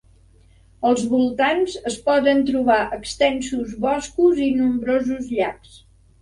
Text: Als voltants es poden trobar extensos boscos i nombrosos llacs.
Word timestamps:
Als 0.91 1.01
voltants 1.09 1.75
es 1.91 1.97
poden 2.07 2.41
trobar 2.47 2.79
extensos 2.97 3.77
boscos 3.85 4.41
i 4.47 4.49
nombrosos 4.63 5.31
llacs. 5.37 5.79